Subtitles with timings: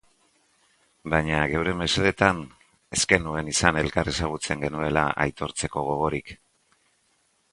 [1.13, 2.39] Baina geure mesedetan
[2.97, 6.35] ez genuen izan elkar ezagutzen genuela aitortzeko gogorik.